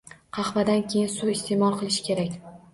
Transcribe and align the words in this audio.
Qahvadan 0.37 0.81
keyin 0.95 1.13
suv 1.17 1.31
iste’mol 1.35 1.79
qilish 1.85 2.03
kerak. 2.11 2.37